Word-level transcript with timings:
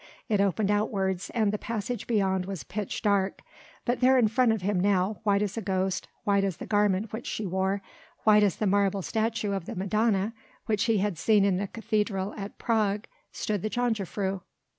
It 0.29 0.41
opened 0.41 0.71
outwards, 0.71 1.29
and 1.29 1.51
the 1.51 1.59
passage 1.59 2.07
beyond 2.07 2.47
was 2.47 2.63
pitch 2.63 3.03
dark, 3.03 3.41
but 3.85 3.99
there 3.99 4.17
in 4.17 4.29
front 4.29 4.51
of 4.51 4.63
him 4.63 4.79
now, 4.79 5.19
white 5.21 5.43
as 5.43 5.57
a 5.57 5.61
ghost, 5.61 6.07
white 6.23 6.43
as 6.43 6.57
the 6.57 6.65
garment 6.65 7.13
which 7.13 7.27
she 7.27 7.45
wore, 7.45 7.83
white 8.23 8.41
as 8.41 8.55
the 8.55 8.65
marble 8.65 9.03
statue 9.03 9.51
of 9.53 9.67
the 9.67 9.75
Madonna 9.75 10.33
which 10.65 10.85
he 10.85 10.97
had 10.97 11.19
seen 11.19 11.45
in 11.45 11.57
the 11.57 11.67
cathedral 11.67 12.33
at 12.35 12.57
Prague, 12.57 13.05
stood 13.31 13.61
the 13.61 13.69
jongejuffrouw. 13.69 14.41